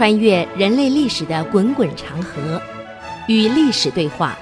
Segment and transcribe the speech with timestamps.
[0.00, 2.58] 穿越人类历史的滚滚长河，
[3.28, 4.34] 与历史对话，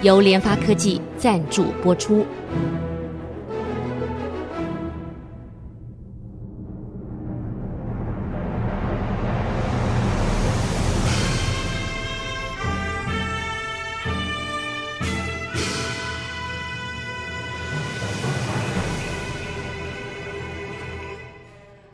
[0.00, 2.24] 由联发科技赞助播出。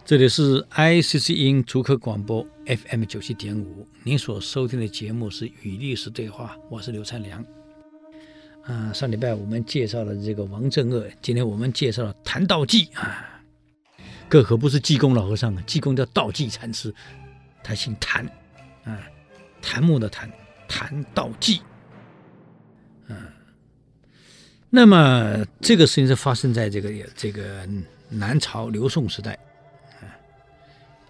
[0.05, 7.45] 这里是 ICC 音竹科广播 FM 九七点五，您所收听的节目是《与历史对话》，我是刘灿良。
[8.63, 13.43] 啊，上礼拜我们介绍了这个王正恶，今天我们介绍了谭道济啊，
[14.31, 16.95] 这可不是济公老和尚啊，济公叫道济禅师，
[17.65, 18.25] 他姓谭
[18.85, 19.03] 啊，
[19.61, 20.31] 檀木的谭，
[20.69, 21.61] 谭道济。
[23.09, 23.17] 嗯、
[24.71, 27.69] 那么这个事情是发生在这个这个
[28.09, 29.37] 南朝刘宋时代。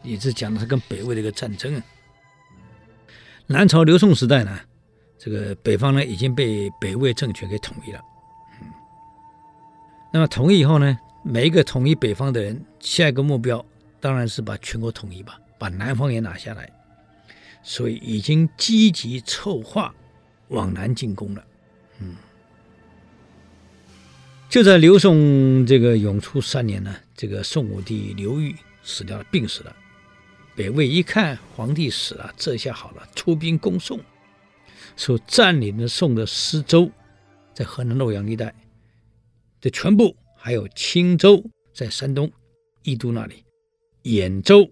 [0.02, 1.82] 也是讲的是跟北魏的一个战争啊。
[3.46, 4.58] 南朝刘宋时代呢，
[5.18, 8.00] 这个北方呢已经被北魏政权给统一了。
[10.12, 13.64] 那么统一以后呢，每一个统一北方的人，下一个目标
[14.00, 16.70] 当然是把全国统一吧，把南方也拿下来。
[17.62, 19.94] 所以已经积极筹划
[20.48, 21.44] 往南进攻了。
[22.00, 22.16] 嗯，
[24.48, 29.76] 就在刘宋这个永初三年呢，这个宋武帝刘裕死掉了，病死了。
[30.54, 33.98] 北魏一看皇帝死了，这下好了，出兵攻宋，
[34.96, 36.90] 说占领了宋的施州，
[37.54, 38.54] 在河南洛阳一带，
[39.62, 41.42] 这全部还有青州
[41.72, 42.30] 在山东
[42.82, 43.44] 义都那里，
[44.02, 44.70] 兖州、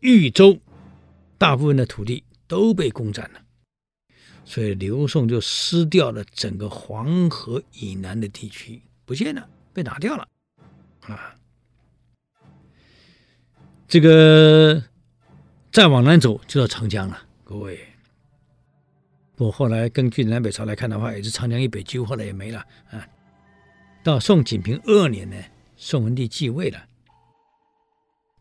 [0.00, 0.58] 豫州，
[1.38, 3.40] 大部分的土地都被攻占了，
[4.44, 10.28] 所以刘宋就失掉了整个黄河以南的地区，不见了，被拿掉了，
[11.00, 11.34] 啊，
[13.88, 14.84] 这个。
[15.76, 17.78] 再往南走就到长江了，各位。
[19.36, 23.06] 我后来根据南北朝来看的话，也是长江以北，几乎后来也没了啊。
[24.02, 25.36] 到宋景平二年呢，
[25.76, 26.82] 宋文帝继位了，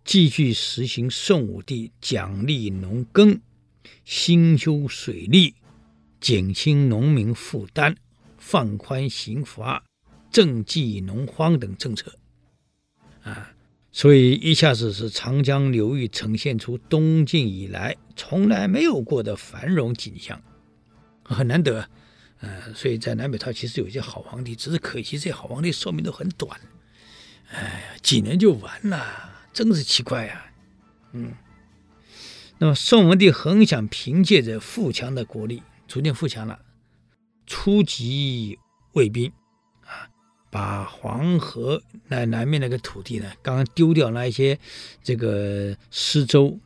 [0.05, 3.41] 继续实行宋武帝奖励农耕、
[4.05, 5.55] 兴修水利、
[6.21, 7.97] 减轻农民负担、
[8.37, 9.83] 放宽刑罚、
[10.31, 12.17] 赈济农荒等政策
[13.23, 13.51] 啊。
[13.95, 20.43] 所以一下子是长江流域呈现出东晋以来从来没有过的繁荣景象，
[21.23, 21.87] 很难得。
[22.41, 26.59] 呃，所以在南北朝其实有一些好皇帝，只是可惜这些好皇帝寿命都很短，
[27.49, 29.01] 哎，几年就完了，
[29.53, 30.45] 真是奇怪啊。
[31.13, 31.31] 嗯，
[32.57, 36.59] 那么宋文帝很想凭借着富强的国力，逐渐富强了，
[37.47, 38.59] 出击
[38.91, 39.31] 魏兵。
[40.55, 44.57] 把黄河那南面那个土地呢，刚刚丢掉那一些
[45.03, 46.57] 这个施州、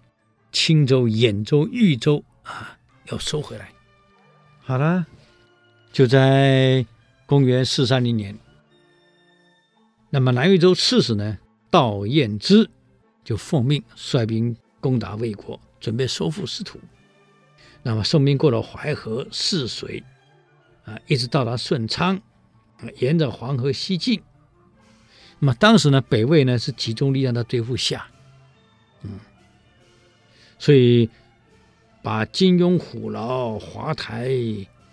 [0.51, 2.77] 青州、兖州、豫州啊，
[3.07, 3.71] 要收回来。
[4.59, 5.07] 好了，
[5.91, 6.85] 就在
[7.25, 8.37] 公元四三零年，
[10.11, 11.39] 那么南豫州刺史呢，
[11.71, 12.69] 道彦之
[13.23, 16.79] 就奉命率兵攻打魏国，准备收复失土。
[17.81, 20.03] 那么宋兵过了淮河、泗水
[20.85, 22.21] 啊，一直到达顺昌。
[22.97, 24.21] 沿着黄河西进，
[25.39, 28.07] 那么当时呢，北魏呢是集中力量在对付夏，
[29.03, 29.19] 嗯，
[30.57, 31.09] 所以
[32.01, 34.29] 把金庸、虎牢、华台、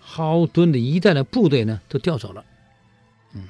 [0.00, 2.44] 蒿墩的一带的部队呢都调走了，
[3.34, 3.48] 嗯，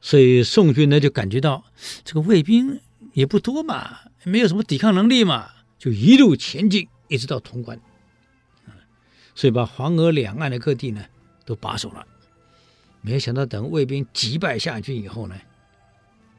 [0.00, 1.64] 所以宋军呢就感觉到
[2.04, 2.80] 这个卫兵
[3.12, 7.80] 也不多嘛，没有什么抵抗能力嘛，就一路前进，一直到潼关，
[8.66, 8.72] 嗯，
[9.34, 11.04] 所以把黄河两岸的各地呢
[11.44, 12.06] 都把守了。
[13.06, 15.36] 没想到，等魏兵击败夏军以后呢，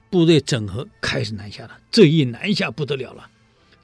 [0.09, 1.79] 部队整合开始南下了。
[1.89, 3.31] 这一南下不得了了，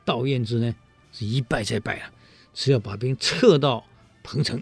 [0.03, 0.75] 道彦之呢
[1.13, 2.11] 是一败再败了，
[2.53, 3.85] 只要把兵撤到
[4.21, 4.61] 彭城，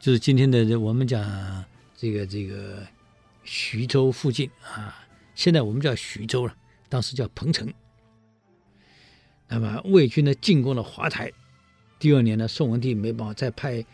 [0.00, 1.62] 就是今天的这我们讲
[1.94, 2.86] 这个这个
[3.44, 6.56] 徐州附近啊，现在我们叫徐州了，
[6.88, 7.70] 当时叫彭城。
[9.46, 11.30] 那么魏军呢进攻了华台，
[11.98, 13.84] 第二年呢，宋文帝没办法再派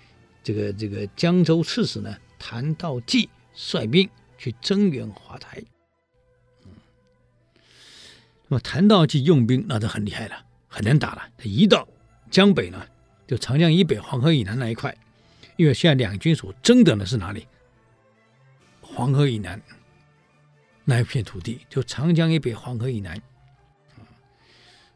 [0.45, 2.17] 这个这个江州刺史呢。
[2.39, 5.63] 谭道济率兵去增援华台，
[8.49, 11.29] 那么谭道济用兵那就很厉害了，很难打了。
[11.39, 11.89] 他一到
[12.31, 12.87] 江北呢，
[13.27, 14.97] 就长江以北、黄河以南那一块，
[15.57, 17.47] 因为现在两军所争夺的是哪里？
[18.83, 19.61] 黄河以南
[20.85, 23.21] 那一片土地，就长江以北、黄河以南。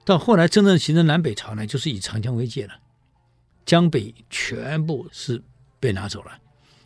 [0.04, 2.80] 到后来真正形成南北朝呢，就是以长江为界了，
[3.64, 5.42] 江北全部是
[5.78, 6.38] 被拿走了。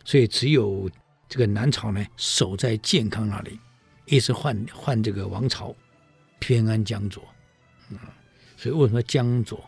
[0.05, 0.89] 所以只有
[1.27, 3.59] 这个南朝呢，守在建康那里，
[4.05, 5.75] 一直换换这个王朝，
[6.39, 7.27] 偏安江左，
[7.89, 7.97] 嗯，
[8.55, 9.61] 所以为什么江左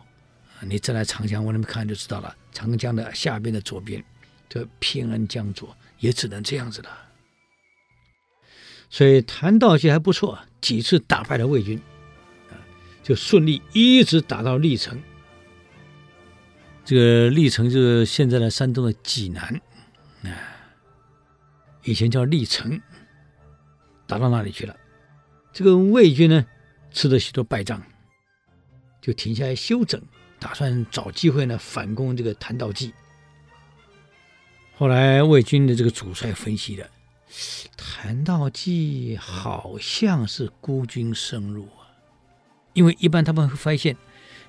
[0.62, 2.34] 你站在长江，我那边看就知道了。
[2.52, 4.02] 长江的下边的左边，
[4.48, 6.88] 这偏安江左，也只能这样子了。
[8.90, 11.80] 所以谭道济还不错，几次打败了魏军，
[12.50, 12.58] 啊，
[13.02, 15.00] 就顺利一直打到历城。
[16.84, 19.60] 这个历城就是现在的山东的济南，
[20.22, 20.30] 啊，
[21.84, 22.80] 以前叫历城，
[24.06, 24.76] 打到那里去了。
[25.52, 26.46] 这个魏军呢，
[26.90, 27.82] 吃了许多败仗，
[29.00, 30.00] 就停下来休整，
[30.38, 32.92] 打算找机会呢反攻这个谭道济。
[34.76, 36.88] 后来魏军的这个主帅分析了。
[37.76, 41.84] 谭道济好像是孤军深入啊，
[42.72, 43.94] 因为一般他们会发现，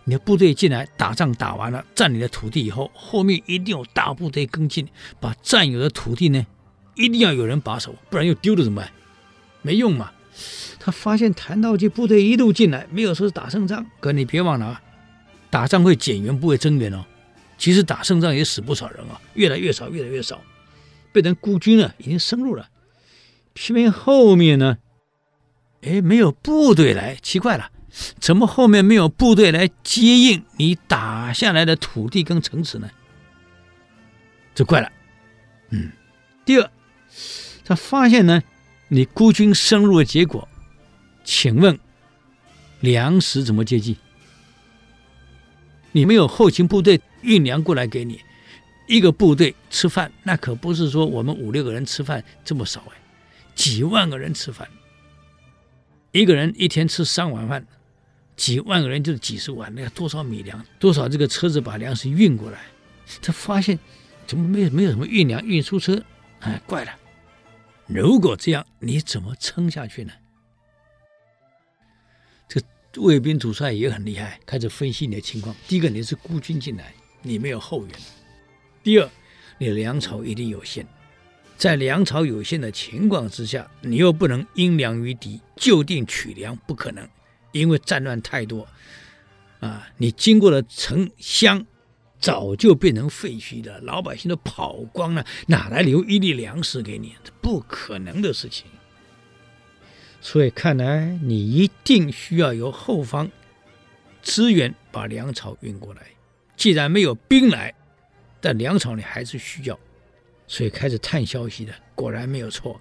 [0.09, 4.87] 你的部队进来打仗打完了，占领了土地以后，后面一定有大部队跟进，
[5.19, 6.43] 把占有的土地呢，
[6.95, 8.91] 一定要有人把守，不然又丢了怎么办？
[9.61, 10.09] 没用嘛。
[10.79, 14.81] 他发现谭道济部队一路进来，没有说是打胜仗，可你别忘了啊，
[15.51, 17.05] 打仗会减员，不会增员哦。
[17.59, 20.41] 其实打胜仗也死不少人啊，越来越少，越来越少。
[21.11, 22.67] 被人孤军了，已经深入了。
[23.53, 24.79] 偏偏后面呢，
[25.83, 27.69] 哎，没有部队来，奇怪了，
[28.19, 32.89] 怎么后面没有部队来接应你打下来的土地跟城池呢？
[34.53, 34.91] 这怪了。
[35.69, 35.91] 嗯，
[36.45, 36.71] 第二，
[37.63, 38.41] 他发现呢，
[38.87, 40.47] 你孤军深入的结果，
[41.23, 41.79] 请问
[42.79, 43.97] 粮食怎么接济？
[45.91, 48.21] 你没有后勤部队运粮过来给你。
[48.87, 52.97] 一个部队吃饭，那可不是说我们五六个人吃饭这么少哎，
[53.53, 54.67] 几万个人吃饭，
[56.11, 57.67] 一个人一天吃三碗饭，
[58.39, 60.65] 几万个人就是几十万，那要多少米粮？
[60.79, 62.61] 多少这个车子把粮食运过来？
[63.21, 63.77] 他发现
[64.25, 66.01] 怎么没有没有什么运粮运输车？
[66.39, 66.91] 哎，怪了！
[67.85, 70.13] 如果这样，你怎么撑下去呢？
[72.47, 72.61] 这
[73.01, 75.53] 卫兵主帅也很厉害，开始分析你的情况。
[75.67, 77.91] 第一个，你是孤军进来，你没有后援。
[78.81, 79.09] 第二，
[79.57, 80.87] 你粮草一定有限，
[81.57, 87.05] 在粮草有限的情况之下，你又不能因粮于敌，就地取粮，不可能，
[87.51, 88.67] 因为战乱太多，
[89.59, 91.65] 啊，你经过的城乡
[92.19, 97.15] 早就变成废墟了，老百姓都跑光了，哪来留一粒粮食给你？
[97.23, 98.65] 这不可能的事情。
[100.21, 103.29] 所以看来你一定需要由后方
[104.21, 106.01] 支援把粮草运过来。
[106.55, 107.73] 既然没有兵来。
[108.41, 109.77] 但粮草你还是需要，
[110.47, 112.79] 所以开始探消息的，果然没有错。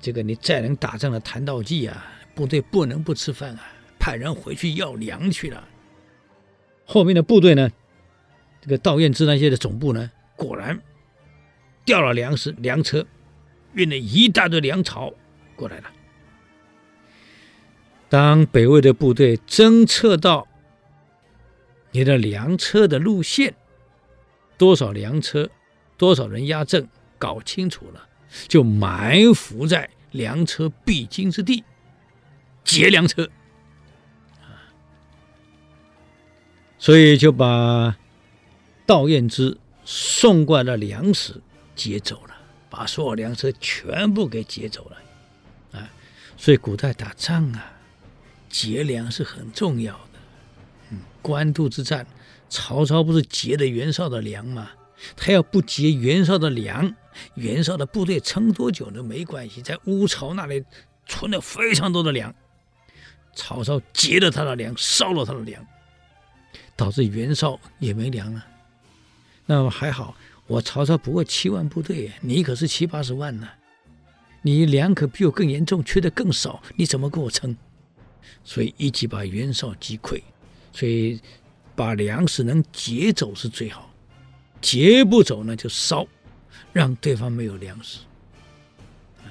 [0.00, 2.06] 这个你再能打仗的谭道济啊，
[2.36, 3.66] 部队不能不吃饭啊，
[4.06, 5.66] 派人回去要粮去了。
[6.84, 7.68] 后面的部队呢，
[8.60, 10.80] 这个道彦之那些的总部呢，果然
[11.84, 13.04] 调了粮食，粮车
[13.74, 15.12] 运了一大堆粮草
[15.56, 15.90] 过来了。
[18.08, 20.46] 当北魏的部队侦测到
[21.90, 23.56] 你的粮车的路线，
[24.56, 25.50] 多少粮车，
[25.96, 26.88] 多少人压阵，
[27.18, 28.08] 搞清楚了，
[28.46, 31.64] 就埋伏在粮车必经之地，
[32.62, 33.28] 劫粮车，
[36.78, 37.96] 所以就把
[38.84, 41.40] 道彦之送过来的粮食
[41.74, 42.36] 劫走了，
[42.68, 45.90] 把所有粮车全部给劫走了，啊，
[46.36, 47.72] 所以古代打仗啊，
[48.48, 50.18] 劫粮是很重要的，
[50.90, 52.06] 嗯，官渡之战。
[52.48, 54.70] 曹操不是劫了袁绍的粮吗？
[55.16, 56.94] 他要不劫袁绍的粮，
[57.34, 59.60] 袁绍的部队撑多久都没关系。
[59.60, 60.64] 在乌巢那里
[61.06, 62.32] 存了非常多的粮，
[63.34, 65.66] 曹操劫了他的粮，烧了他的粮，
[66.76, 68.46] 导致袁绍也没粮了。
[69.46, 70.16] 那么还好，
[70.46, 73.48] 我曹操不过七万部队，你可是七八十万呢，
[74.42, 77.56] 你粮可比我更严重，缺的更少，你怎么给我撑？
[78.44, 80.22] 所以一起把袁绍击溃，
[80.72, 81.20] 所以。
[81.76, 83.92] 把粮食能劫走是最好，
[84.62, 86.06] 劫不走呢就烧，
[86.72, 87.98] 让对方没有粮食。
[89.22, 89.28] 啊，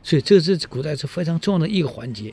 [0.00, 2.32] 所以这是古代是非常重要的一个环节。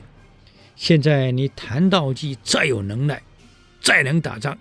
[0.76, 3.20] 现在你谭道济再有能耐，
[3.88, 4.58] 再能打仗，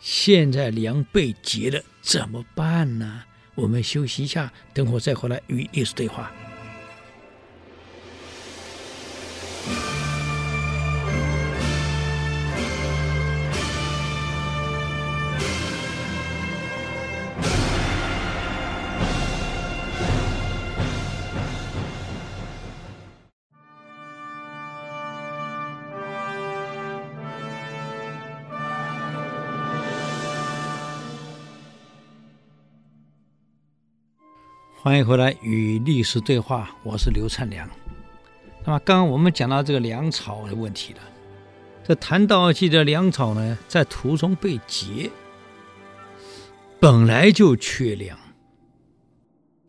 [0.00, 3.22] 现在粮被劫了怎么办呢？
[3.54, 6.32] 我们休息一下，等会再回来与历史对话。
[34.84, 37.66] 欢迎回来与历史对话，我是刘灿良。
[38.66, 41.00] 那么刚刚我们讲到这个粮草的问题了，
[41.82, 45.10] 这谭道济的粮草呢，在途中被劫，
[46.78, 48.18] 本来就缺粮，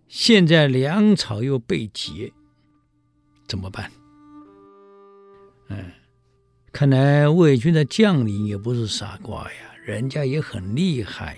[0.09, 2.33] 现在粮草又被劫，
[3.47, 3.89] 怎么办？
[5.69, 5.93] 嗯，
[6.73, 11.37] 看来魏军的将领也不是傻瓜呀，人家也很厉害，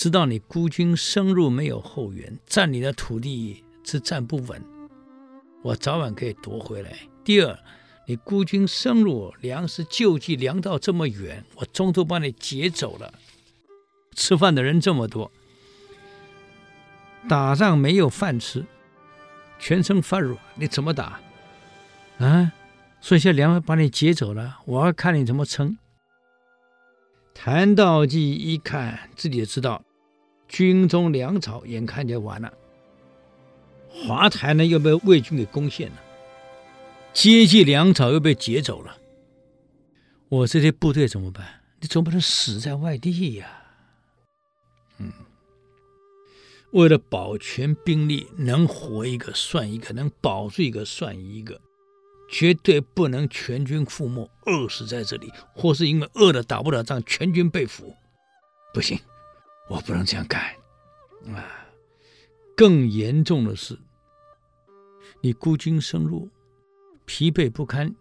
[0.00, 4.64] 知道你孤军深入没有后援，占你的土地是站不稳，
[5.60, 6.90] 我早晚可以夺回来。
[7.22, 7.58] 第二。
[8.06, 13.12] 你孤军深入，粮食救济粮道这么远，我中途把你劫走了。
[14.14, 15.30] 吃饭的人这么多，
[17.28, 18.64] 打仗没有饭吃，
[19.58, 21.20] 全身发软，你怎么打？
[22.18, 22.52] 啊！
[23.02, 25.76] 所以现在粮食把你劫走了，我要看你怎么撑。
[27.34, 29.84] 谭道济一看自己也知道，
[30.50, 32.52] 军中粮草眼看就完了，
[33.88, 35.96] 华台呢又被魏军给攻陷了。
[37.12, 38.98] 接济粮草又被劫走了，
[40.28, 41.46] 我这些部队怎么办？
[41.80, 43.62] 你总不能死在外地呀！
[44.98, 45.12] 嗯，
[46.72, 51.60] 为了保全兵力，能活一个算一个，能保住一个算一个，
[52.28, 57.94] 绝对不能全军覆没，饿死在这里，或是因为饿了打不了仗，全军被俘。
[58.74, 58.98] 不行，
[59.70, 60.42] 我不能这样干
[61.32, 61.64] 啊！
[62.56, 63.78] 更严重的是，
[65.20, 66.28] 你孤军深入。
[67.06, 67.94] 疲惫不堪，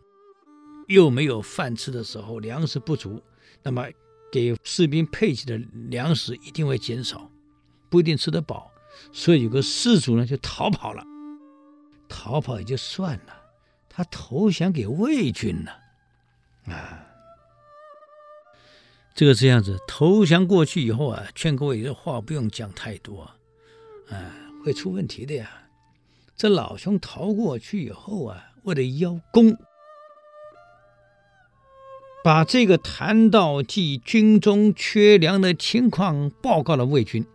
[0.87, 3.21] 又没有饭吃的时候，粮食不足，
[3.63, 3.87] 那么
[4.31, 5.57] 给士兵配给的
[5.89, 7.31] 粮食一定会减少，
[7.89, 8.71] 不一定吃得饱。
[9.11, 11.03] 所以有个士卒呢就逃跑了，
[12.07, 13.41] 逃跑也就算了，
[13.87, 15.71] 他投降给魏军了。
[16.73, 17.05] 啊，
[19.19, 23.29] 这个这样子投降过去以后啊，劝各位这话不用讲太多，
[24.07, 24.33] 啊，
[24.63, 25.67] 会出问题的呀。
[26.37, 28.45] 这老兄逃过去以后啊。
[28.63, 29.57] 为了邀功，
[32.23, 37.25] 把这个谭道济军中缺粮的情况报告了魏军。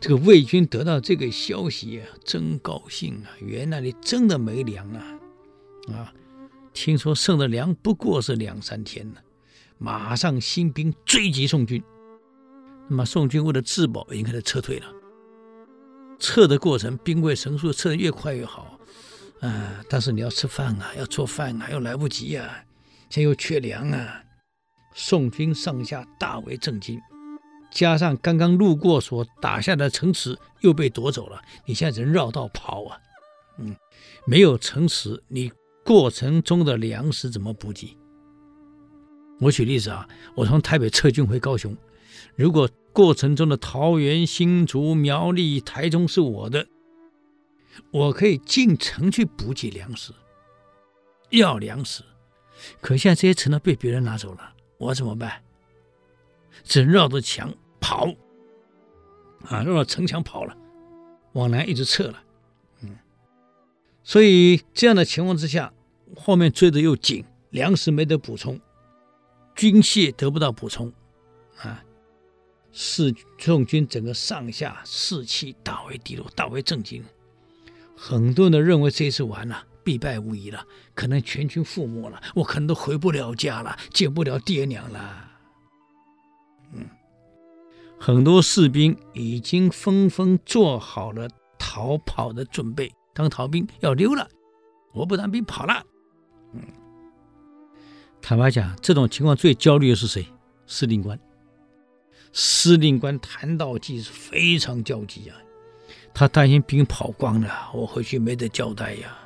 [0.00, 3.30] 这个魏军得到这个消息啊，真高兴啊！
[3.38, 5.20] 原来你真的没粮啊！
[5.92, 6.12] 啊，
[6.72, 9.20] 听说剩的粮不过是两三天呢，
[9.78, 11.82] 马上兴兵追击宋军。
[12.88, 14.86] 那么宋军为了自保，已经开始撤退了。
[16.18, 18.78] 撤的过程，兵贵神速，撤得越快越好。
[19.40, 19.84] 啊！
[19.86, 22.64] 但是你要吃饭啊，要做饭啊，又来不及啊，
[23.10, 24.22] 现在又缺粮啊！
[24.94, 26.98] 宋军上下大为震惊，
[27.70, 32.98] 加上刚刚路过所打下的城池又被夺走了，你现在人绕道跑啊！
[33.58, 33.76] 嗯，
[34.26, 35.52] 没有城池，你
[35.84, 37.94] 过程中的粮食怎么补给？
[39.40, 41.76] 我举例子啊，我从台北撤军回高雄，
[42.34, 46.66] 如果过程中的桃园、新竹、苗栗、台中是我的。
[47.90, 50.10] 我可以进城去补给粮食，
[51.28, 52.02] 要粮食，
[52.80, 55.42] 可现在这些城都被别人拿走了，我怎么办？
[56.64, 58.06] 只能绕着墙跑，
[59.44, 60.56] 啊，绕着城墙跑了，
[61.34, 62.22] 往南一直撤了，
[62.80, 62.96] 嗯，
[64.02, 65.70] 所以这样的情况之下，
[66.16, 68.58] 后面追的又紧，粮食没得补充，
[69.56, 70.92] 军械得不到补充，
[71.58, 71.82] 啊，
[72.70, 77.02] 是宋军整个上下士气大为低落，大为震惊。
[77.96, 85.30] 很多人认为这次完了，必败无疑了，可能全军覆没了，我可能都回不了家了，见不了爹娘了。
[86.74, 86.86] 嗯，
[87.98, 94.28] 很多士兵已经纷纷做好了逃跑的准备，当逃兵要溜了，
[94.92, 95.82] 我不当兵跑了。
[96.52, 96.60] 嗯，
[98.28, 100.26] 坦白讲，这种情况最焦虑的是谁？
[100.66, 101.16] 司令官，
[102.32, 105.36] 司令官谭道济是非常焦急啊。
[106.12, 109.16] 他担心兵跑光了，我回去没得交代呀，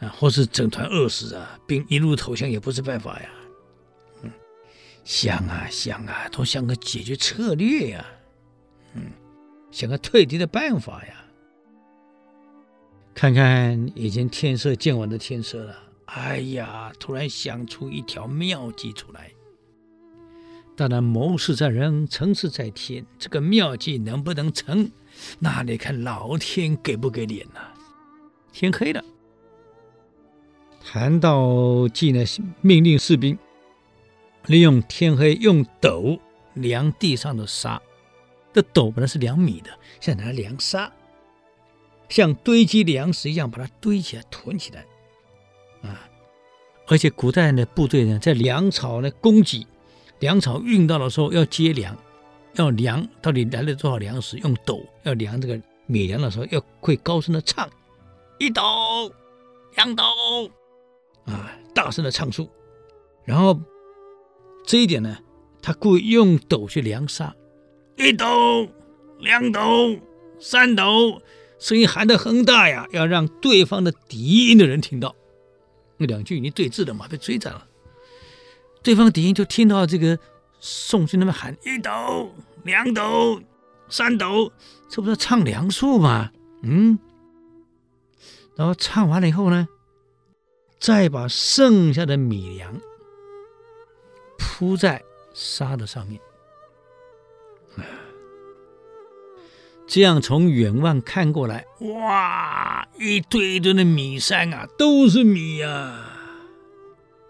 [0.00, 3.30] 啊，或是整团饿死啊，兵一路投降也不是办法呀。
[4.20, 4.30] 嗯，
[5.04, 8.04] 想啊想啊，都想个解决策略呀，
[8.92, 9.10] 嗯，
[9.70, 11.14] 想个退敌的办法呀。
[13.14, 15.74] 看看已经天色渐晚的天色了，
[16.14, 19.30] 哎呀，突然想出一条妙计出来。
[20.76, 24.90] 当然，谋事在人，成事在天，这个妙计能不能成？
[25.38, 27.60] 那得看老天给不给脸呢？
[28.52, 29.02] 天黑了，
[30.84, 32.24] 谭道济呢
[32.60, 33.38] 命令士兵
[34.46, 36.18] 利用天黑，用斗
[36.54, 37.80] 量地上的沙。
[38.52, 40.92] 这斗本来是量米的，现在拿来量沙，
[42.10, 44.84] 像堆积粮食一样把它堆起来、囤起来。
[46.92, 49.66] 而且古代的部队呢，在粮草呢供给、
[50.18, 51.96] 粮草运到的时候要接粮。
[52.56, 57.66] 要量到底来了多少粮食，用斗要量这个米粮的时候，要会高声的唱，
[58.38, 58.60] 一斗，
[59.74, 60.04] 两斗，
[61.24, 62.46] 啊，大声的唱出，
[63.24, 63.58] 然后
[64.66, 65.16] 这一点呢，
[65.62, 67.34] 他故意用斗去量沙，
[67.96, 68.68] 一斗、
[69.18, 69.96] 两斗、
[70.38, 71.22] 三斗，
[71.58, 75.16] 声音喊得很大呀，要让对方的敌营的人听到。
[75.96, 77.66] 那两军已经对峙了嘛，被追斩了。
[78.82, 80.18] 对方敌营就听到这个
[80.58, 82.34] 宋军那边喊一斗、
[82.64, 83.40] 两斗、
[83.88, 84.52] 三斗，
[84.88, 86.30] 这不是唱粮数吗？
[86.62, 86.98] 嗯。
[88.54, 89.66] 然后唱完了以后呢，
[90.78, 92.80] 再把剩下的米粮
[94.36, 96.20] 铺在沙的上面，
[99.86, 106.08] 这样从远望看过来，哇，一堆堆的米山啊，都是米呀，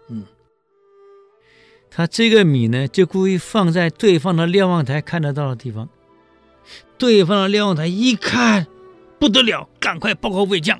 [0.07, 0.25] 嗯，
[1.89, 5.89] 他这个米呢，就故意放在对方的瞭望台看得到的地方。
[6.97, 8.67] 对方的瞭望台一看，
[9.19, 10.79] 不得了，赶快报告魏将。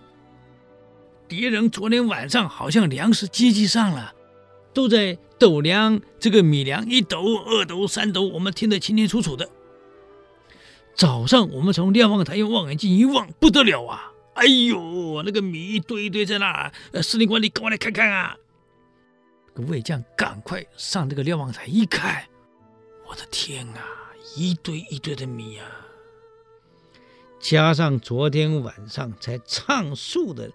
[1.27, 4.13] 敌人昨天晚上好像粮食接济上了，
[4.73, 9.49] 都在斗量这个米粮，一斗、二斗、三斗，我们听得清清楚楚的。
[10.95, 14.11] 早上我们从瞭望台用望远镜一望，不得了啊！
[14.35, 18.37] 哎呦，那个米一堆一堆在那，呃，司令官你赶快来看看啊！
[19.47, 22.23] 这个魏将赶快上这个瞭望台一看，
[23.07, 23.85] 我的天啊，
[24.35, 25.67] 一堆一堆的米啊！
[27.39, 30.49] 加上昨天晚上才唱数的。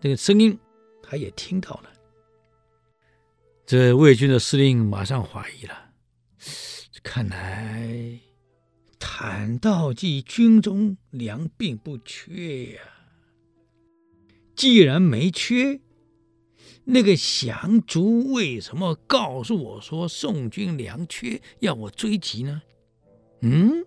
[0.00, 0.58] 这个声音，
[1.02, 1.90] 他也听到了。
[3.66, 5.74] 这魏军的司令马上怀疑了，
[7.02, 8.18] 看来
[9.00, 12.80] 谭道济军中粮并不缺呀。
[14.54, 15.80] 既然没缺，
[16.84, 22.62] 那个降卒为什么告诉我说宋军粮缺，要我追击呢？
[23.40, 23.84] 嗯，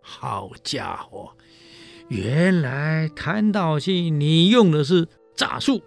[0.00, 1.36] 好家伙！
[2.08, 5.06] 原来谭道济，你用的是
[5.36, 5.82] 诈术，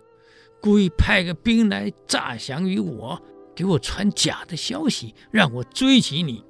[0.61, 3.19] 故意派个兵来诈降于我，
[3.55, 6.43] 给我传假的消息，让我追击你。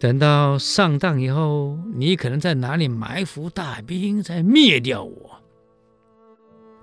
[0.00, 5.42] 等到上当以后，你可能在哪里埋伏大兵，再灭掉我，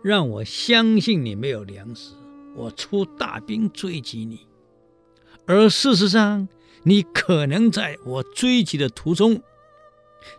[0.03, 2.13] 让我相信你没有粮食，
[2.55, 4.45] 我出大兵追击你。
[5.47, 6.47] 而事实上，
[6.83, 9.41] 你可能在我追击的途中。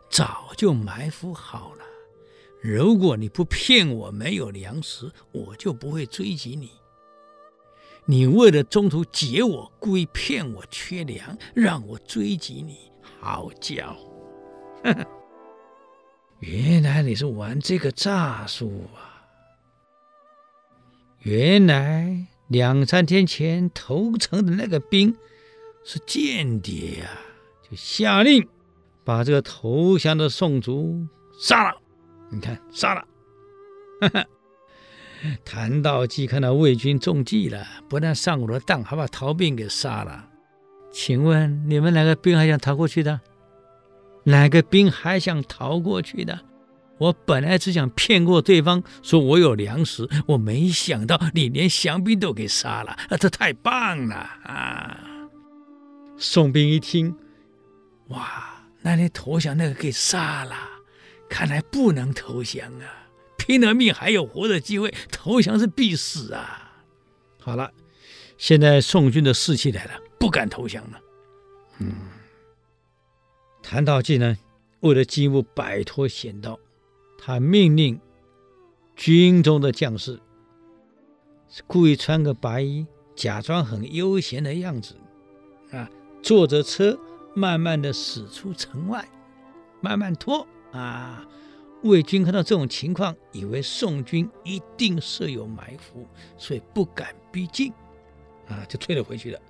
[0.09, 1.85] 早就埋伏好了。
[2.63, 6.71] 如果你不骗我没有粮食，我就不会追击你。
[8.11, 12.91] 你为了中途劫我，故意骗我缺粮，让我追击你。
[13.21, 14.11] 好家伙，
[16.41, 19.29] 原来你是玩这个诈术啊！
[21.19, 25.15] 原来两三天前投诚的那个兵
[25.85, 27.13] 是间谍啊！
[27.69, 28.49] 就下令。
[29.05, 31.07] 把这个投降的宋卒
[31.39, 31.81] 杀了，
[32.31, 33.07] 你看杀了。
[34.01, 34.27] 哈哈，
[35.45, 40.29] 谭道济看到魏军中计了，不但上我的当，还把逃兵给杀了。
[40.93, 43.21] 请问你们哪个兵还想逃过去的？
[44.25, 46.41] 哪个兵还想逃过去的？
[46.99, 54.99] 我本来只想骗过对方，说我有粮食，我没想到你连降兵都给杀了，啊，这太棒了啊！
[56.17, 57.15] 宋兵一听，
[58.09, 58.65] 哇！
[58.83, 60.57] 那你投降那个给杀了，
[61.29, 62.98] 看来不能投降啊！
[63.49, 66.71] 拼了命还有活的机会，投降是必死啊！
[67.41, 67.73] 好了，
[68.37, 71.01] 现在宋军的士气来了，不敢投降了。
[71.79, 71.95] 嗯，
[73.63, 74.37] 谭道济呢，
[74.81, 76.61] 为了进一步摆脱险道，
[77.19, 77.99] 他命令
[78.95, 80.21] 军中的将士
[81.67, 84.95] 故意穿个白衣，假装很悠闲的样子，
[85.73, 85.89] 啊，
[86.23, 86.99] 坐着车。
[87.35, 89.09] 慢慢的驶出城外，
[89.81, 91.25] 慢慢拖啊！
[91.83, 97.73] 魏军看到这种情况，以为宋军一定设有埋伏，所以不敢逼近，
[98.49, 99.41] 啊，就退了回去了。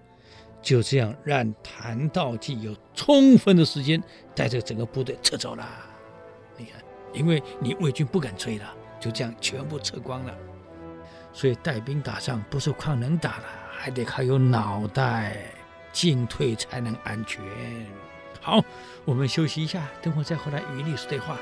[0.61, 4.03] 就这样，让谭道济有充分的时间
[4.35, 5.67] 带着整个部队撤走了。
[6.57, 10.35] 你看，因为你魏军不敢追了，就这样全部撤光了。
[11.33, 15.37] 所以带兵打仗不是靠能打的，还得靠有脑袋。
[15.91, 17.43] 进退才能安全。
[18.41, 18.63] 好，
[19.05, 21.37] 我们休息一下，等会再回来与历史对话。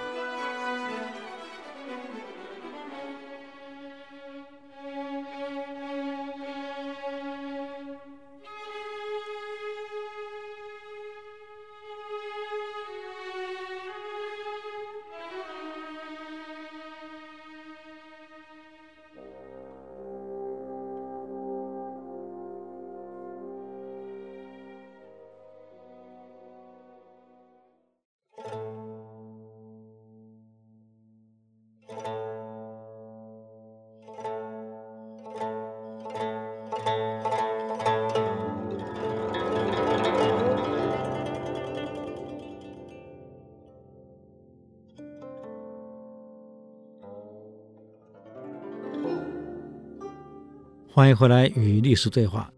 [50.96, 52.50] 欢迎回来与历史对话。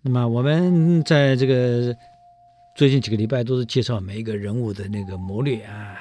[0.00, 1.92] 那么我们在这个
[2.76, 5.96] 最近几个礼拜都是介绍每一个人物的那个谋略啊。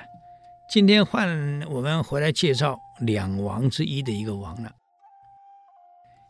[0.70, 1.28] 今天换
[1.72, 4.72] 我们回来介绍两王之一的一个王了，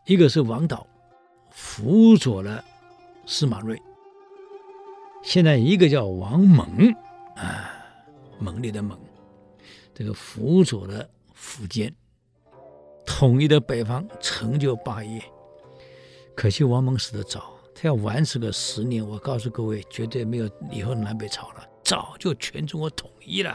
[0.06, 0.86] 一个是王导，
[1.50, 2.64] 辅佐了
[3.26, 3.78] 司马睿。
[5.22, 6.66] 现在一个叫王猛
[7.36, 7.70] 啊，
[8.38, 8.98] 猛烈的猛，
[9.92, 11.06] 这个辅佐了
[11.36, 11.94] 苻坚。
[13.18, 15.20] 统一的北方，成就霸业。
[16.36, 23.50] 可惜王猛死得早，他要晚死个十年，我告诉各位，绝对没有以后南北朝了，早就全中国统一了。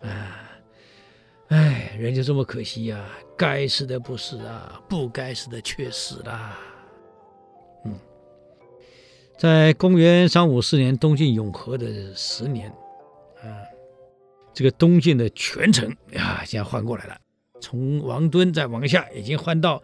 [0.00, 0.52] 啊，
[1.48, 3.02] 哎，人就这么可惜呀、
[3.34, 6.58] 该死的不死啊，不该死的却死了。
[7.86, 7.98] 嗯，
[9.38, 12.68] 在公元三五四年，东晋永和的十年，
[13.42, 13.48] 啊，
[14.52, 17.16] 这个东晋的权臣呀，现在换过来了。
[17.62, 19.80] 从王敦再往下，已经换到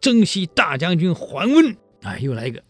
[0.00, 2.62] 征西大将军桓温啊，又来一个。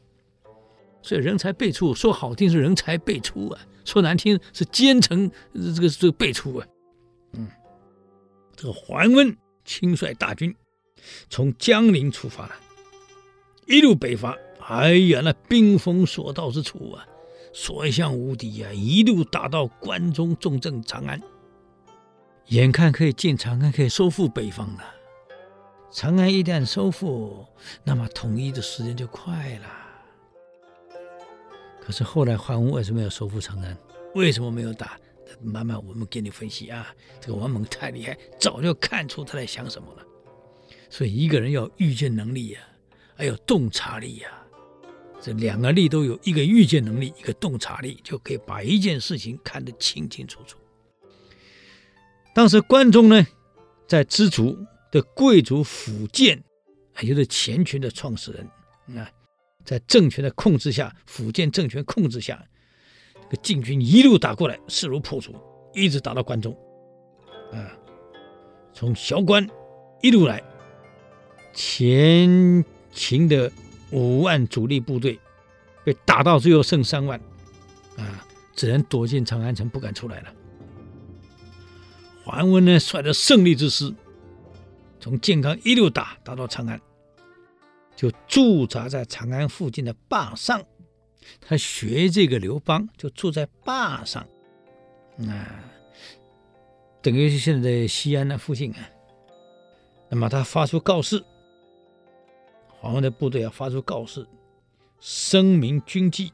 [1.03, 6.66] 所以人才辈出，说好听是人才辈出啊，说难听是奸臣这个这个辈出啊。
[7.33, 7.48] 嗯，
[8.55, 10.55] 这个桓温亲率大军
[11.29, 12.53] 从江陵出发了，
[13.66, 14.38] 一路北伐。
[14.64, 17.05] 哎呀，那兵锋所到之处啊，
[17.53, 21.20] 所向无敌啊，一路打到关中重镇长安。
[22.48, 24.85] 眼看可以进长安，可以收复北方了。
[25.90, 27.46] 长安一旦收复，
[27.85, 29.66] 那么统一的时间就快了。
[31.81, 33.76] 可是后来桓温为什么要收复长安？
[34.14, 34.98] 为什么没有打？
[35.40, 36.94] 慢慢我们给你分析啊。
[37.20, 40.02] 这个王猛太厉害，早就看出他在想什么了。
[40.90, 42.61] 所以一个人要预见能力呀、
[43.14, 44.28] 还有洞察力呀、
[45.20, 50.59] 这两个力都有，一个预见能力，一个洞察力，就可以把一件事情看得清清楚楚。
[52.35, 53.27] 当时关中呢，
[53.87, 54.59] 在知足
[54.90, 56.42] 的贵族苻建，
[57.01, 59.11] 也就是钱群的创始人啊，
[59.64, 62.42] 在政权的控制下，苻建政权控制下，
[63.14, 65.35] 这个晋军一路打过来，势如破竹，
[65.75, 66.57] 一直打到关中，
[67.53, 67.77] 啊，
[68.73, 69.47] 从崤关
[70.01, 70.42] 一路来，
[71.53, 73.53] 前秦的
[73.90, 75.21] 五万主力部队
[75.85, 77.21] 被打到最后剩三万，
[77.99, 80.35] 啊，只能躲进长安城，不敢出来了。
[82.24, 83.92] 桓温呢，率着胜利之师，
[85.00, 86.80] 从建康一路打打到长安，
[87.96, 90.62] 就驻扎在长安附近的灞上。
[91.40, 94.26] 他学这个刘邦，就住在灞上，
[95.28, 95.64] 啊，
[97.00, 98.88] 等于是现在西安那附近啊。
[100.08, 101.24] 那么他发出告示，
[102.68, 104.26] 桓温的部队要发出告示，
[105.00, 106.32] 声明军纪，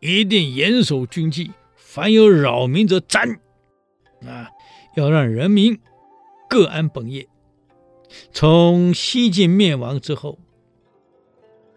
[0.00, 3.40] 一定严守军纪，凡有扰民者斩。
[4.26, 4.50] 啊，
[4.94, 5.78] 要让人民
[6.48, 7.26] 各安本业。
[8.32, 10.38] 从西晋灭亡之后，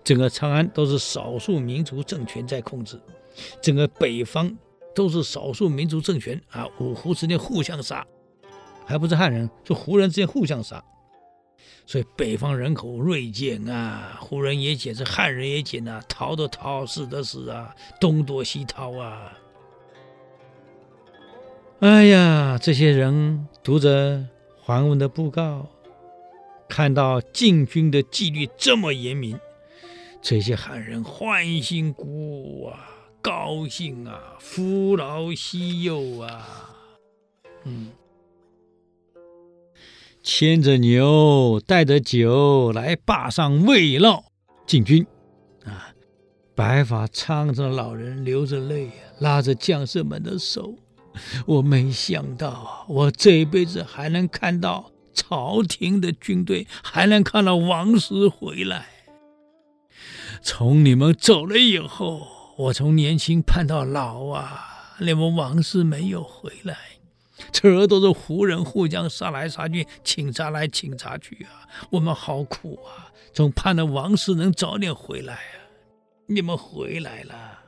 [0.03, 2.99] 整个长安都是少数民族政权在控制，
[3.61, 4.57] 整个北方
[4.95, 8.05] 都是少数民族政权啊，五胡之间互相杀，
[8.85, 10.83] 还不是汉人，是胡人之间互相杀。
[11.85, 19.31] 所以北方人口锐减啊，胡人也减，是汉人也减啊，逃的逃，死的死啊，东躲西逃啊。
[21.83, 24.25] 哎呀，这些人读着
[24.61, 25.67] 桓温的布告，
[26.69, 29.37] 看到晋军的纪律这么严明，
[30.21, 32.87] 这些汉人欢欣鼓舞啊，
[33.21, 36.73] 高兴啊，扶老携幼啊，
[37.65, 37.89] 嗯，
[40.23, 44.23] 牵着牛，带着酒来坝上慰劳
[44.65, 45.05] 晋军。
[45.65, 45.91] 啊，
[46.55, 50.75] 白发苍苍的老人流着泪，拉着将士们的手。
[51.45, 58.87] 我没想到，我这一辈子还能看到朝廷的军队，还能看到王师回来。
[60.41, 66.77] 从你们走了以后，我从年轻盼到老啊，你们王师没有回来，
[67.51, 75.55] 这儿都是胡人互相杀来杀去，请杀来请杀去啊，我们好苦啊，总盼着王师能早点回来啊。
[76.27, 77.62] 你们回来了。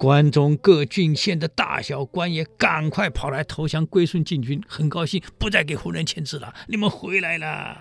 [0.00, 6.54] 关中各郡县的大小官也赶快跑来投降归顺晋军，很高兴，不再给胡人牵制了。
[6.68, 7.76] 你们回来了。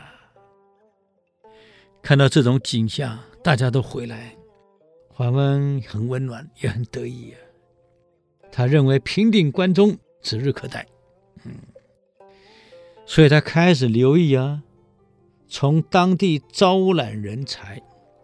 [2.01, 4.35] 看到这种景象，大家都回来，
[5.07, 7.39] 桓温很温暖，也很得意啊。
[8.51, 10.85] 他认为平定关中指日可待，
[11.45, 11.55] 嗯，
[13.05, 14.61] 所以他开始留意啊，
[15.47, 17.81] 从当地招揽人才，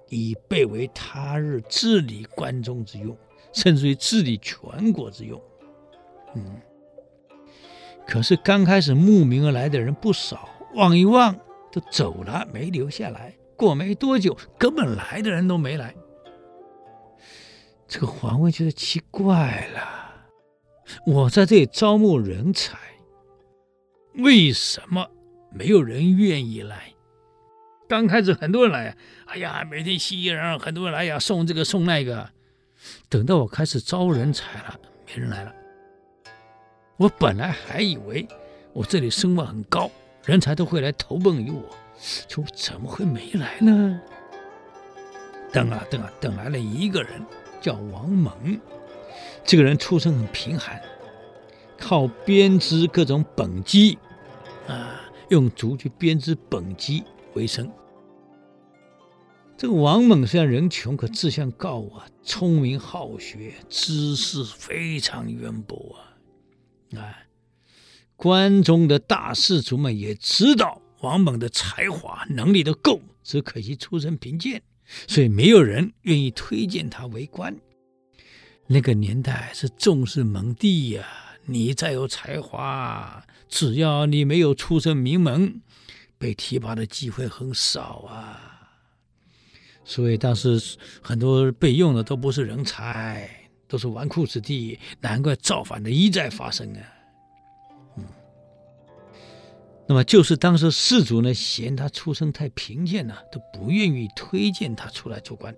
[0.09, 3.17] 以备为他日治理关中之用。
[3.55, 5.41] 甚至于治理全国之用，
[6.35, 6.61] 嗯，
[8.05, 11.33] 可是刚开始慕名而来的人不少，望一望，
[11.71, 13.33] 都走了，没留下来。
[13.55, 15.95] 过没多久，根本来的人都没来。
[17.87, 20.27] 这个皇位觉得奇怪了，
[21.05, 22.77] 我在这里招募人才，
[24.15, 25.09] 为什么
[25.49, 26.91] 没有人愿意来？
[27.87, 32.34] 刚开始很多人来，哎呀，每天熙熙攘攘，很多人来呀，送这个送那个。
[33.09, 35.53] 等到我开始招人才了，没人来了。
[36.97, 38.27] 我本来还以为
[38.73, 39.89] 我这里声望很高，
[40.23, 41.63] 人才都会来投奔于我，
[42.27, 43.99] 就怎么会没来呢？
[45.51, 47.21] 等啊等啊，等来了一个人，
[47.61, 48.59] 叫王猛。
[49.43, 50.81] 这个人出身很贫寒，
[51.77, 53.97] 靠编织各种本机，
[54.67, 57.71] 啊，用竹去编织本机为生。
[59.57, 66.99] 这个王猛虽然人穷，可志向高啊，聪明好学，知识非常渊博啊！
[66.99, 67.23] 啊，
[68.17, 74.61] 关中的大士族们也知道王猛的才华能力都够，只可惜出身贫贱，
[75.07, 77.55] 所以没有人愿意推荐他为官。
[78.67, 81.07] 那个年代是重视门第呀，
[81.45, 85.61] 你再有才华，只要你没有出身名门，
[86.17, 88.51] 被提拔的机会很少啊。
[89.87, 90.59] 所以当时
[90.99, 93.29] 很多被用的都不是人才，
[93.67, 96.81] 都是纨绔子弟，难怪造反的一再发生啊。
[97.95, 98.03] 嗯，
[99.87, 105.55] 那么就是当时士族呢嫌他出身太贫贱了，都不愿意推荐他出来做官。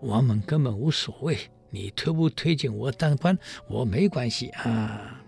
[0.00, 1.36] 王猛根本无所谓，
[1.68, 5.20] 你推不推荐我当官，我没关系啊。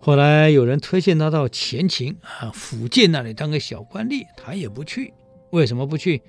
[0.00, 5.14] 后来有人推荐他到前秦啊，福建那里当个小官吏，他也不去。
[5.50, 6.22] 为什么不去？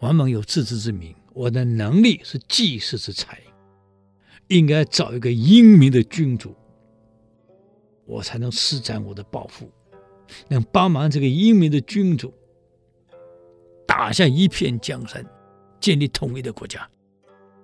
[0.00, 3.40] 王猛有自知之明，我的能力是济世之才，
[4.48, 6.54] 应该找一个英明的君主，
[8.04, 9.70] 我才能施展我的抱负，
[10.48, 12.30] 能帮忙这个英明的君主
[13.86, 15.24] 打下一片江山，
[15.80, 16.86] 建立统一的国家，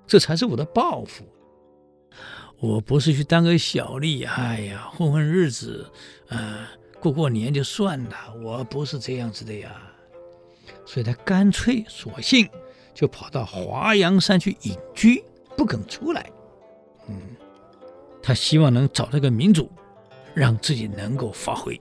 [0.06, 1.28] 这才是我的抱负。
[2.58, 5.84] 我不是去当个小吏，哎呀，混混日子，
[6.28, 9.91] 啊、呃，过过年就算了，我不是这样子的呀。
[10.84, 12.48] 所以他干脆索性
[12.92, 15.24] 就跑到华阳山去隐居，
[15.56, 16.30] 不肯出来。
[17.08, 17.20] 嗯，
[18.22, 19.70] 他希望能找到个明主，
[20.34, 21.80] 让自己能够发挥。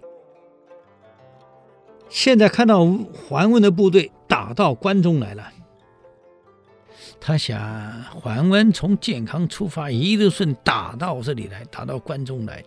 [2.10, 5.52] 现在看到桓温的部队打到关中来了，
[7.20, 12.64] 他想桓温从建康出发，一路顺打到这里来，打到关中来，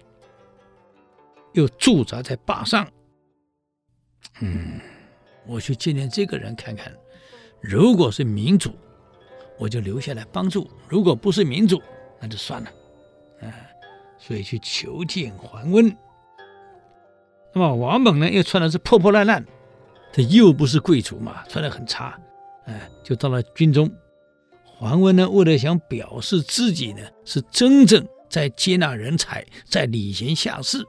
[1.52, 2.86] 又驻扎在灞上。
[4.40, 4.80] 嗯。
[5.46, 6.92] 我去见见这个人看看，
[7.60, 8.70] 如果是民主，
[9.58, 11.82] 我就留下来帮助；如果不是民主，
[12.20, 12.70] 那就算了。
[13.40, 13.52] 啊，
[14.18, 15.94] 所以去求见桓温。
[17.52, 19.44] 那么王猛呢，又穿的是破破烂烂，
[20.12, 22.18] 他又不是贵族嘛，穿的很差，
[22.64, 23.90] 哎，就到了军中。
[24.64, 30.84] 桓温呢，为了想表示自己呢是真正在接纳人才，在礼贤下士。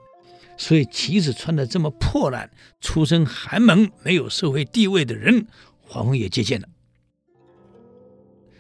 [0.58, 5.48] 所以，即使穿的这么破烂，出身寒门、没有社会地位的人，
[5.82, 6.68] 桓温也接见了。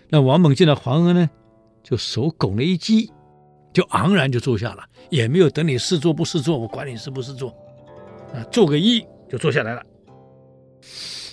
[0.09, 1.29] 那王猛见到桓温呢，
[1.83, 3.11] 就手拱了一击，
[3.73, 7.49] 就昂然就坐下了，也没有等你是坐不是坐，我管你是不是坐，
[8.33, 9.81] 啊，做个揖就坐下来了。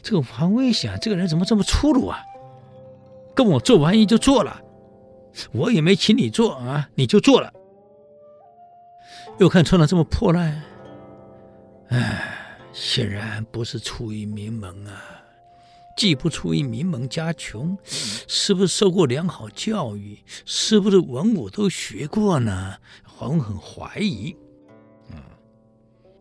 [0.02, 2.18] 这个桓温一想，这个人怎么这么粗鲁啊？
[3.34, 4.60] 跟我做完揖就坐了，
[5.52, 7.52] 我也没请你坐啊，你就坐了。
[9.42, 10.62] 又看穿了这么破烂，
[11.88, 15.02] 哎，显然不是出于名门啊！
[15.96, 20.16] 既不出于名门，家穷，是不是受过良好教育？
[20.46, 22.76] 是不是文武都学过呢？
[23.04, 24.32] 桓温很怀疑。
[25.10, 25.16] 嗯，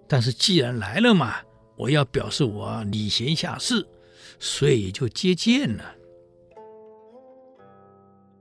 [0.07, 1.35] 但是既然来了嘛，
[1.77, 3.87] 我要表示我礼贤下士，
[4.39, 5.85] 所以就接见了。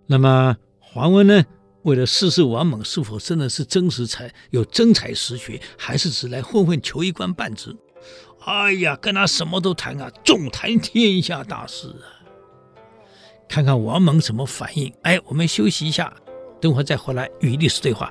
[0.06, 1.44] 那么桓温呢？
[1.82, 7.74] 为了试试王猛是否真的是真实才有真才实学，还是只来混混求一官半职？
[8.44, 12.04] 哎呀，跟他什么都谈啊，总谈天下大事啊！
[13.48, 14.92] 看看王猛什么反应。
[15.02, 16.14] 哎，我们休息一下，
[16.60, 18.10] 等会再回来与历史对话。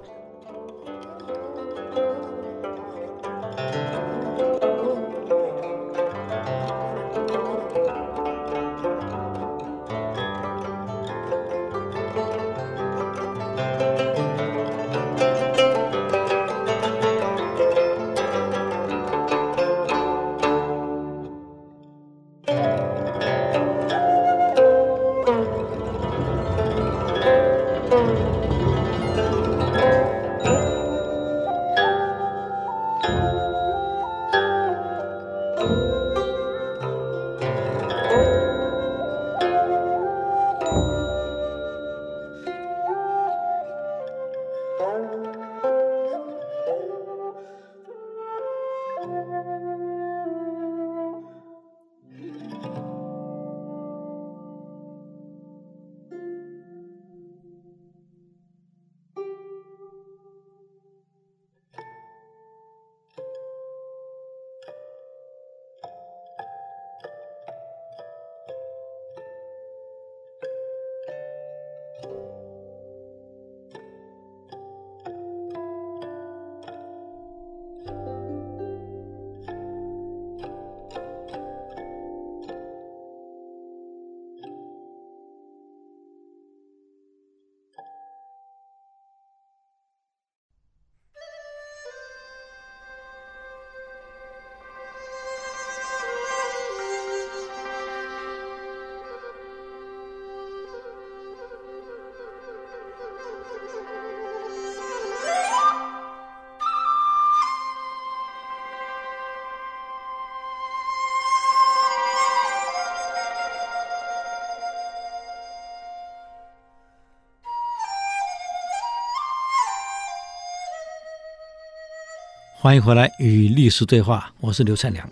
[122.62, 125.10] 欢迎回来与历史对话，我是刘灿良。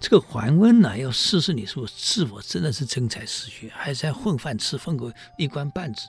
[0.00, 6.08] 这个桓温呢，要试试你说是否真的是真才实学，还是在混饭吃，混个一官半职。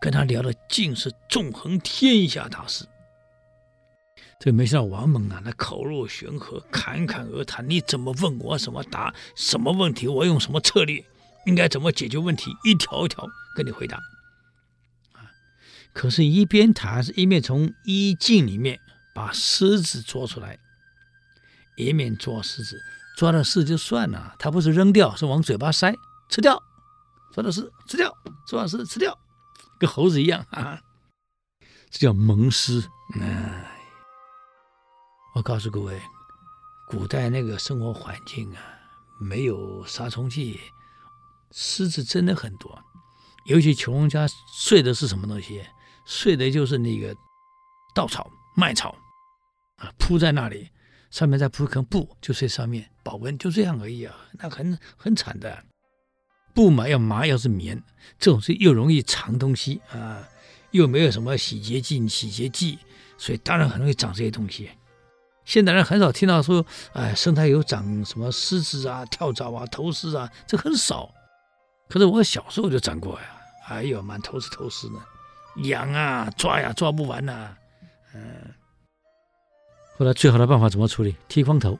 [0.00, 2.86] 跟他聊的尽是纵横天下大事。
[4.38, 7.68] 这没想到王猛啊，那口若悬河，侃侃而谈。
[7.68, 9.12] 你怎么问我什么答？
[9.34, 11.04] 什么问题我用什么策略？
[11.46, 12.52] 应该怎么解决问题？
[12.62, 13.96] 一条一条跟你回答。
[15.14, 15.26] 啊，
[15.92, 18.78] 可是，一边谈是一面从衣襟里面。
[19.20, 20.58] 把狮子捉出来，
[21.76, 22.80] 一面捉狮子，
[23.18, 25.94] 抓到狮就算了，他不是扔掉，是往嘴巴塞，
[26.30, 26.62] 吃掉，
[27.34, 29.18] 抓到狮吃掉，抓到狮吃掉，
[29.78, 30.80] 跟猴子一样啊，
[31.90, 32.82] 这叫蒙狮。
[33.20, 33.70] 哎，
[35.34, 36.00] 我告诉各位，
[36.88, 38.62] 古代那个生活环境啊，
[39.20, 40.58] 没有杀虫剂，
[41.50, 42.82] 狮子真的很多，
[43.44, 45.62] 尤其穷人家睡的是什么东西？
[46.06, 47.14] 睡的就是那个
[47.94, 48.26] 稻草。
[48.56, 48.94] 麦草
[49.80, 50.70] 啊，铺在那里，
[51.10, 54.14] 上面再铺一层布，就睡上面保温，就这样而已啊。
[54.32, 55.64] 那很很惨的，
[56.54, 57.82] 布嘛要麻，要是棉，
[58.18, 60.22] 这种是又容易藏东西啊，
[60.70, 62.78] 又没有什么洗洁剂、洗洁剂，
[63.18, 64.70] 所以当然很容易长这些东西。
[65.46, 71.12] 现代人很少听到说，哎，生态有长什么虱子啊、跳蚤啊、头虱啊，这很少。
[71.88, 75.00] 可是我小时候就长过呀，哎呦，满头是头虱呢，
[75.64, 77.56] 痒啊，抓呀抓不完呐、
[78.14, 78.54] 嗯，
[80.00, 81.14] 后来最好的办法怎么处理？
[81.28, 81.78] 剃光头，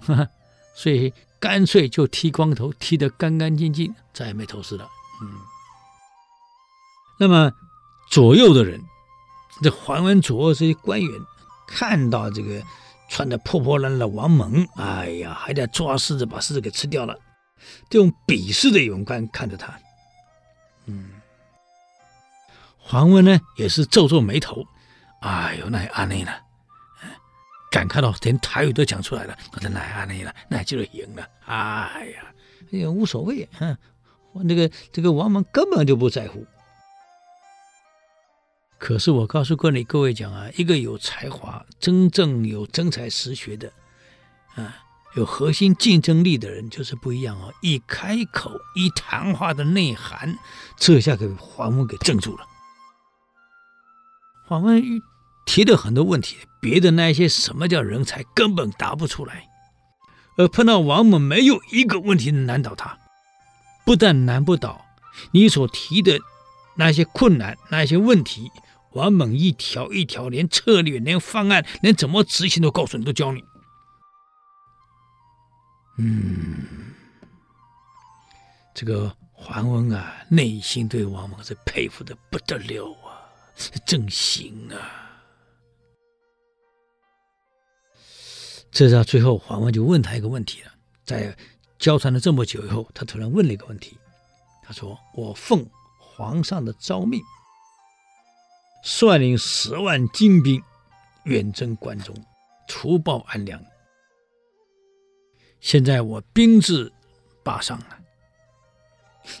[0.00, 0.28] 哈哈，
[0.74, 4.88] 所以干脆就剃光头，剃得干干净净，再也没头虱了。
[5.22, 5.30] 嗯，
[7.20, 7.52] 那么
[8.10, 8.82] 左右的人，
[9.62, 11.20] 这桓温左右这些官员
[11.68, 12.60] 看到这个
[13.08, 17.16] 穿得破破烂烂的王猛，哎呀，还在抓狮子，把狮子给吃掉了，
[17.88, 19.72] 就用鄙视的眼光看着他。
[20.86, 21.12] 嗯，
[22.76, 24.66] 桓温呢也是皱皱眉头。
[25.20, 26.32] 哎呦，那安内呢？
[27.70, 29.38] 感慨到连台语都讲出来了。
[29.52, 31.26] 我说那安内了，那就是赢了。
[31.46, 32.34] 哎呀，
[32.70, 33.48] 也无所谓。
[33.58, 33.76] 哼，
[34.44, 36.46] 那个这个王猛根本就不在乎。
[38.78, 43.70] 可是我告诉过你各位讲啊，一个有才华、真正有真才实学的，
[44.54, 44.74] 啊，
[45.16, 47.52] 有核心竞争力的人就是不一样哦。
[47.60, 50.38] 一开口，一谈话的内涵，
[50.78, 52.46] 这下给黄文给镇住了。
[54.46, 54.82] 桓温
[55.44, 59.48] 提了很多问题，别的那些什么叫人才根本答不出来，
[60.36, 62.98] 而碰到王猛没有一个问题能难倒他，
[63.84, 64.84] 不但难不倒，
[65.32, 66.18] 你所提的
[66.76, 68.50] 那些困难、那些问题，
[68.92, 73.42] 王猛一条一条，连策略、连方案、连怎么执行都告诉你，都教你。
[75.98, 76.94] 嗯，
[78.74, 83.20] 这个桓温啊，内心对王猛是佩服的不得了啊。
[83.84, 85.09] 真行啊！
[88.70, 90.72] 这到最后，桓温就问他一个问题了。
[91.04, 91.36] 在
[91.78, 93.96] 交谈了这么久以后，他突然问了一个问题。
[94.62, 95.68] 他说：“我奉
[95.98, 97.20] 皇上的诏命，
[98.84, 100.62] 率领十万精兵
[101.24, 102.14] 远征关中，
[102.68, 103.60] 除暴安良。
[105.60, 106.92] 现在我兵至
[107.42, 107.98] 灞上了。”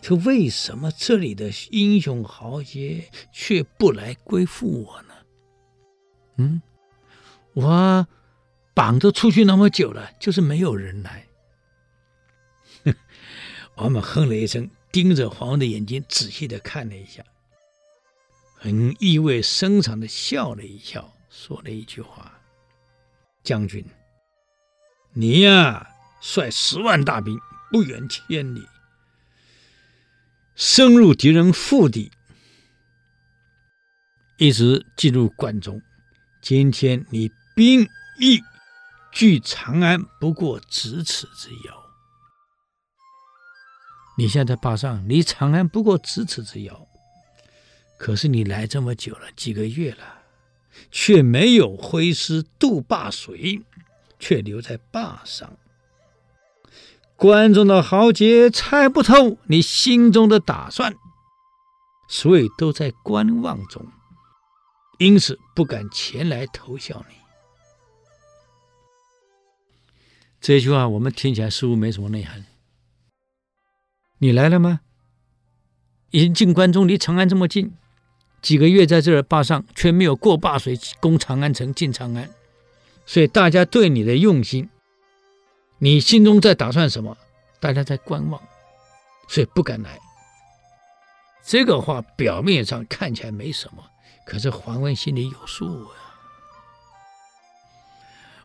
[0.02, 5.14] 可为什么这里的英雄豪杰却不来归附我呢？
[6.36, 6.62] 嗯，
[7.54, 8.06] 我
[8.80, 11.26] 绑着出去那么久了，就是没有人来。
[13.76, 17.22] 王莽哼了一声，盯着桓温的眼睛仔细的看了一下，
[18.56, 22.40] 很意味深长的笑了一笑，说了一句话
[23.44, 23.84] ：“将军，
[25.12, 25.86] 你呀，
[26.22, 27.38] 率十万大兵，
[27.70, 28.66] 不远千里。”
[30.56, 32.10] 深入敌人腹地，
[34.38, 35.82] 一直进入关中。
[36.40, 37.86] 今天你兵
[38.18, 38.42] 役
[39.12, 41.86] 距长安不过咫尺之遥。
[44.16, 46.86] 你现在坝上离长安不过咫尺之遥，
[47.98, 50.22] 可是你来这么久了，几个月了，
[50.90, 53.62] 却没有挥师渡灞水，
[54.18, 55.56] 却留在坝上。
[57.16, 60.94] 关中的豪杰猜不透你心中的打算，
[62.08, 63.86] 所以都在观望中，
[64.98, 67.19] 因此不敢前来投效你。
[70.40, 72.46] 这句话我们听起来似乎没什么内涵。
[74.18, 74.80] 你来了吗？
[76.10, 77.72] 已经进关中，离长安这么近，
[78.42, 82.28] 几个月在这儿坝上，却没有过灞水攻长安城，进长安，
[83.06, 84.68] 所以大家对你的用心。
[85.78, 87.16] 你心中在打算什么？
[87.60, 88.42] 大家在观望，
[89.28, 89.98] 所以不敢来。
[91.44, 93.84] 这个话表面上看起来没什么，
[94.26, 95.92] 可是桓温心里有数啊。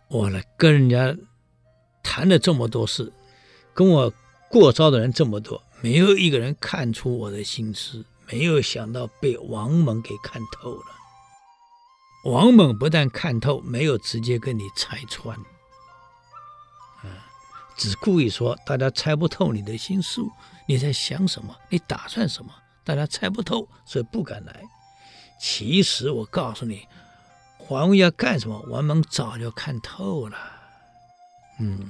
[0.08, 1.16] 我来跟人家
[2.08, 3.12] 谈了这么多事，
[3.74, 4.14] 跟我
[4.48, 10.86] 过招的人这么多，没有一个人看出我的心思，没有想到被王猛给看透了。
[12.26, 15.36] 王猛不但看透，没有直接跟你拆穿，
[17.02, 17.10] 啊，
[17.76, 20.22] 只故意说大家猜不透你的心思，
[20.68, 22.52] 你在想什么，你打算什么，
[22.84, 24.64] 大家猜不透，所以不敢来。
[25.42, 26.88] 其实我告诉你，
[27.58, 30.38] 桓温要干什么，王猛早就看透了。
[31.60, 31.90] 嗯，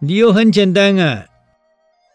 [0.00, 1.26] 理由很简单啊，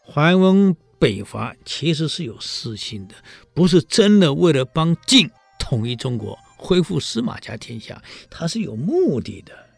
[0.03, 3.15] 桓温北伐其实是有私心的，
[3.53, 5.29] 不是真的为了帮晋。
[5.59, 9.69] 统一中国，恢复司马家天下，他是有目的的。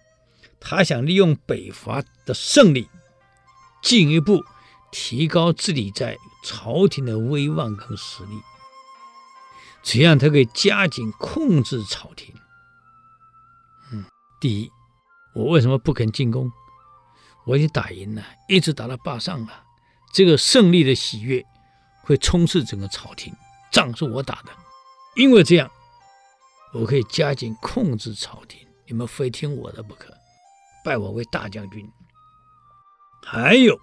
[0.60, 2.88] 他想利用北伐的胜利，
[3.82, 4.44] 进一步
[4.92, 8.42] 提高自己在朝廷的威望跟实力。
[9.84, 12.34] 这样，他可以加紧控制朝廷。
[13.92, 14.06] 嗯，
[14.40, 14.72] 第一，
[15.34, 16.52] 我为什么不肯进攻？
[17.46, 19.64] 我已经打赢了，一直打到霸上了。
[20.14, 21.44] 这个胜利的喜悦
[22.04, 23.34] 会充斥整个朝廷。
[23.72, 24.52] 仗是我打的，
[25.16, 25.70] 因为这样。
[26.74, 30.14] 我可以加紧控制朝廷，你们非听我的不可，
[30.84, 31.88] 拜我为大将军。
[33.24, 33.80] 还有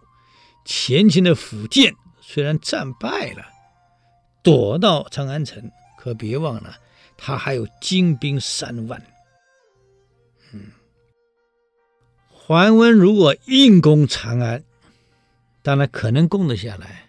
[0.64, 3.44] 前秦的苻建虽然战败了，
[4.42, 6.76] 躲到长安城，可别忘了
[7.16, 9.00] 他还有精兵三万。
[10.52, 10.72] 嗯，
[12.50, 14.64] 桓温如果硬攻长安，
[15.62, 17.08] 当然可能攻得下来，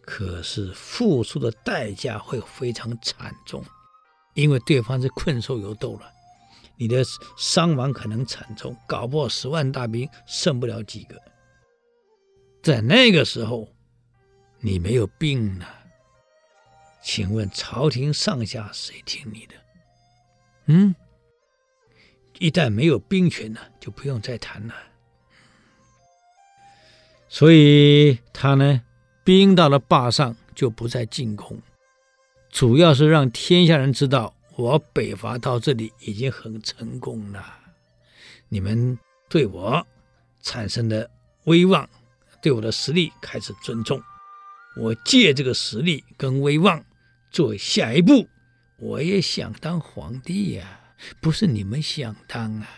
[0.00, 3.64] 可是付出的代价会非常惨重。
[4.34, 6.08] 因为对方是困兽犹斗了，
[6.76, 7.02] 你的
[7.36, 11.20] 伤亡可能惨重，搞不好十万大兵剩不了几个。
[12.62, 13.68] 在那个时候，
[14.60, 15.68] 你没有兵了，
[17.02, 19.54] 请问朝廷上下谁听你的？
[20.66, 20.94] 嗯，
[22.38, 24.74] 一旦没有兵权了，就不用再谈了。
[27.28, 28.82] 所以他呢，
[29.24, 31.60] 兵到了灞上就不再进攻。
[32.50, 37.44] 主要是让天下人知道，我北伐到这里已经很成功了。
[38.48, 39.86] 你们对我
[40.40, 41.10] 产生的
[41.44, 41.88] 威望，
[42.40, 44.00] 对我的实力开始尊重。
[44.76, 46.82] 我借这个实力跟威望，
[47.30, 48.28] 做下一步，
[48.78, 50.80] 我也想当皇帝呀，
[51.20, 52.68] 不是你们想当啊。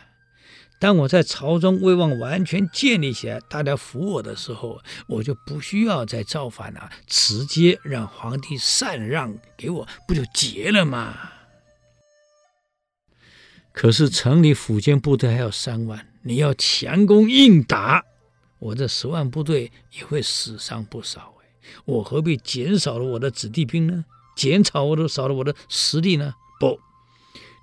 [0.81, 11.33] 当我在朝中威望完全建立起来，大家服我的时候，我就不需要再造反了，直接让皇帝禅让给我，不就结了吗？
[13.73, 18.05] 可是城里苻坚部队还有三万，你要强攻硬打，
[18.61, 21.47] 我这十万部队也会死伤不少哎，
[21.85, 24.05] 我何必减少了我的子弟兵呢？
[24.37, 26.35] 减少我都少了我的实力呢？
[26.61, 26.79] 不，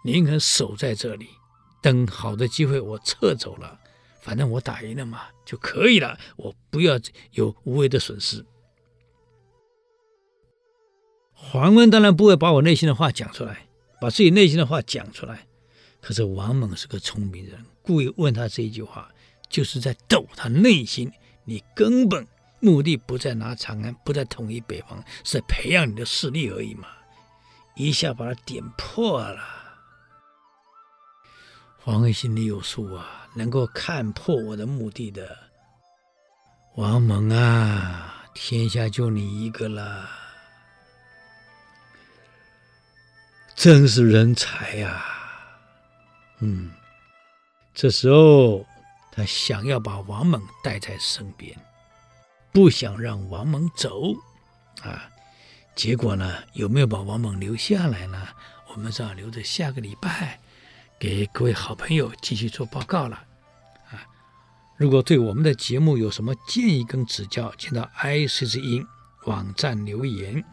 [0.06, 1.28] 宁可守在这里。
[1.82, 3.80] 等好的机会，我撤走了，
[4.22, 6.18] 反正我打赢了嘛，就可以了。
[6.36, 7.00] 我不要
[7.32, 8.46] 有无谓的损失。
[11.34, 13.68] 桓温当然不会把我内心的话讲出来，
[14.00, 15.48] 把自己内心的话讲出来。
[16.02, 19.12] 可是王猛是个聪明人，故意问他这一句话，
[19.50, 21.12] 就是在逗他内心。
[21.44, 22.28] 你根本
[22.60, 26.88] 目的不在拿长安，不在统一北方，是培养你的势力而已嘛。
[27.76, 29.65] 一下把他点破了。
[31.86, 35.38] 王恩心里有数啊，能够看破我的目的的，
[36.78, 40.10] 王猛啊，天下就你一个了，
[43.56, 45.06] 真是人才呀，
[46.40, 46.72] 嗯，
[47.72, 48.66] 这时候
[49.12, 51.56] 他想要把王猛带在身边，
[52.52, 54.12] 不想让王猛走
[54.82, 55.08] 啊。
[55.76, 58.30] 结果呢，有没有把王猛留下来呢？
[58.70, 60.40] 我们只好留着下个礼拜。
[61.06, 63.16] 给各位好朋友继续做报告了，
[63.92, 64.02] 啊！
[64.76, 68.84] 如果对我们的节目有什么建议跟指教，请到 IC 之音
[69.26, 70.44] 网站留言。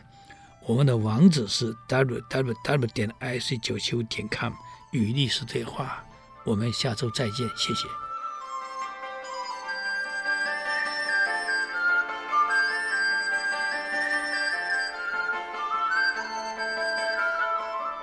[0.66, 4.52] 我们的网址是 www 点 ic 九七五点 com，
[4.90, 6.04] 与历史对话。
[6.44, 7.88] 我们下周再见，谢谢。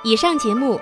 [0.03, 0.81] 以上节目。